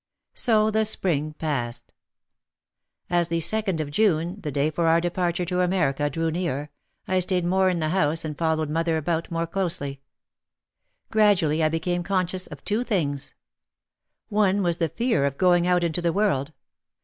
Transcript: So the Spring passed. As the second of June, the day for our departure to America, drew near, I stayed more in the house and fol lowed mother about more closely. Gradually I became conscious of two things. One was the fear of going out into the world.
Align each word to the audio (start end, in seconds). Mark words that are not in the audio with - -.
So 0.33 0.71
the 0.71 0.83
Spring 0.83 1.33
passed. 1.33 1.93
As 3.07 3.27
the 3.27 3.39
second 3.39 3.79
of 3.79 3.91
June, 3.91 4.39
the 4.41 4.49
day 4.51 4.71
for 4.71 4.87
our 4.87 4.99
departure 4.99 5.45
to 5.45 5.61
America, 5.61 6.09
drew 6.09 6.31
near, 6.31 6.71
I 7.07 7.19
stayed 7.19 7.45
more 7.45 7.69
in 7.69 7.77
the 7.77 7.89
house 7.89 8.25
and 8.25 8.35
fol 8.35 8.55
lowed 8.55 8.69
mother 8.71 8.97
about 8.97 9.29
more 9.29 9.45
closely. 9.45 10.01
Gradually 11.11 11.63
I 11.63 11.69
became 11.69 12.01
conscious 12.01 12.47
of 12.47 12.65
two 12.65 12.83
things. 12.83 13.35
One 14.29 14.63
was 14.63 14.79
the 14.79 14.89
fear 14.89 15.23
of 15.23 15.37
going 15.37 15.67
out 15.67 15.83
into 15.83 16.01
the 16.01 16.13
world. 16.13 16.51